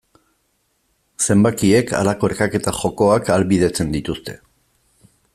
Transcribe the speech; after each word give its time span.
Zenbakiek 1.25 1.93
halako 1.99 2.31
erkaketa 2.31 2.73
jokoak 2.79 3.29
ahalbidetzen 3.35 3.93
dituzte. 3.97 4.39